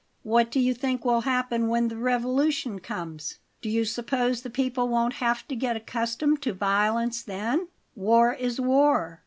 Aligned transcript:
"What 0.23 0.49
do 0.49 0.59
you 0.59 0.73
think 0.73 1.05
will 1.05 1.21
happen 1.21 1.67
when 1.67 1.87
the 1.87 1.95
revolution 1.95 2.79
comes? 2.79 3.37
Do 3.61 3.69
you 3.69 3.85
suppose 3.85 4.41
the 4.41 4.49
people 4.49 4.87
won't 4.87 5.13
have 5.21 5.47
to 5.49 5.55
get 5.55 5.77
accustomed 5.77 6.41
to 6.41 6.53
violence 6.53 7.21
then? 7.21 7.67
War 7.95 8.33
is 8.33 8.59
war." 8.59 9.19